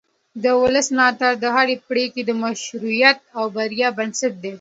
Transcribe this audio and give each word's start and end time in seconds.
د 0.43 0.45
ولس 0.61 0.87
ملاتړ 0.95 1.31
د 1.39 1.45
هرې 1.55 1.75
پرېکړې 1.89 2.23
د 2.25 2.31
مشروعیت 2.43 3.19
او 3.37 3.43
بریا 3.55 3.89
بنسټ 3.97 4.33
دی 4.43 4.49